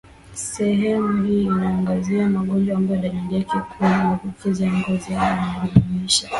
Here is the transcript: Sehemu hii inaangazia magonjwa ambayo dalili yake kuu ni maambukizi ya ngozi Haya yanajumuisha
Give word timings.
Sehemu 0.33 1.23
hii 1.25 1.43
inaangazia 1.43 2.29
magonjwa 2.29 2.77
ambayo 2.77 3.01
dalili 3.01 3.35
yake 3.35 3.57
kuu 3.59 3.83
ni 3.85 3.89
maambukizi 3.91 4.63
ya 4.63 4.73
ngozi 4.73 5.13
Haya 5.13 5.35
yanajumuisha 5.37 6.29